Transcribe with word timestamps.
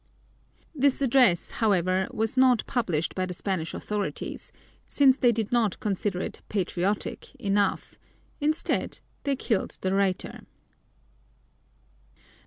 This 0.73 0.99
address, 0.99 1.51
however, 1.51 2.07
was 2.09 2.35
not 2.35 2.65
published 2.65 3.13
by 3.13 3.27
the 3.27 3.35
Spanish 3.35 3.75
authorities, 3.75 4.51
since 4.87 5.19
they 5.19 5.31
did 5.31 5.51
not 5.51 5.79
consider 5.79 6.21
it 6.21 6.41
"patriotic" 6.49 7.35
enough; 7.35 7.99
instead, 8.39 8.99
they 9.25 9.35
killed 9.35 9.77
the 9.81 9.93
writer! 9.93 10.47